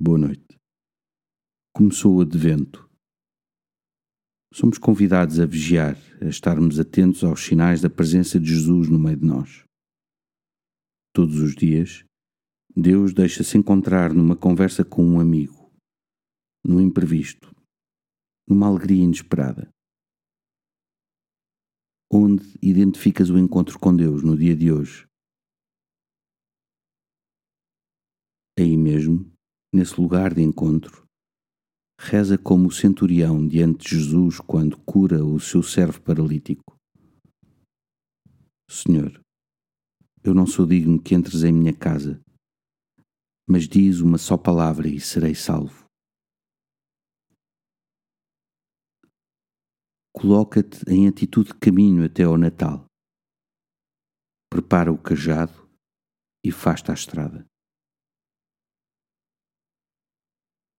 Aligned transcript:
Boa 0.00 0.16
noite. 0.16 0.56
Começou 1.74 2.14
o 2.14 2.20
advento. 2.20 2.88
Somos 4.54 4.78
convidados 4.78 5.40
a 5.40 5.44
vigiar, 5.44 5.96
a 6.22 6.26
estarmos 6.26 6.78
atentos 6.78 7.24
aos 7.24 7.40
sinais 7.40 7.80
da 7.80 7.90
presença 7.90 8.38
de 8.38 8.46
Jesus 8.46 8.88
no 8.88 8.96
meio 8.96 9.16
de 9.16 9.26
nós. 9.26 9.64
Todos 11.12 11.40
os 11.40 11.52
dias, 11.56 12.04
Deus 12.76 13.12
deixa-se 13.12 13.58
encontrar 13.58 14.14
numa 14.14 14.36
conversa 14.36 14.84
com 14.84 15.04
um 15.04 15.18
amigo, 15.18 15.68
no 16.64 16.80
imprevisto, 16.80 17.52
numa 18.48 18.68
alegria 18.68 19.02
inesperada. 19.02 19.68
Onde 22.08 22.56
identificas 22.62 23.30
o 23.30 23.36
encontro 23.36 23.80
com 23.80 23.96
Deus 23.96 24.22
no 24.22 24.36
dia 24.38 24.54
de 24.54 24.70
hoje? 24.70 25.08
Aí 28.56 28.76
mesmo, 28.76 29.36
nesse 29.72 30.00
lugar 30.00 30.34
de 30.34 30.42
encontro, 30.42 31.06
reza 32.00 32.38
como 32.38 32.68
o 32.68 32.72
centurião 32.72 33.46
diante 33.46 33.88
de 33.88 33.98
Jesus 33.98 34.40
quando 34.40 34.78
cura 34.78 35.24
o 35.24 35.38
seu 35.38 35.62
servo 35.62 36.00
paralítico. 36.00 36.76
Senhor, 38.70 39.20
eu 40.22 40.34
não 40.34 40.46
sou 40.46 40.66
digno 40.66 41.02
que 41.02 41.14
entres 41.14 41.42
em 41.42 41.52
minha 41.52 41.74
casa, 41.74 42.20
mas 43.48 43.68
diz 43.68 44.00
uma 44.00 44.18
só 44.18 44.36
palavra 44.36 44.88
e 44.88 45.00
serei 45.00 45.34
salvo. 45.34 45.86
Coloca-te 50.14 50.82
em 50.88 51.06
atitude 51.06 51.52
de 51.52 51.58
caminho 51.58 52.04
até 52.04 52.24
ao 52.24 52.36
Natal. 52.36 52.84
Prepara 54.50 54.92
o 54.92 54.98
cajado 54.98 55.68
e 56.44 56.50
faz-te 56.50 56.90
à 56.90 56.94
estrada. 56.94 57.46